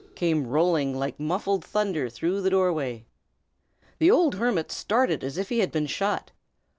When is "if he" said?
5.37-5.59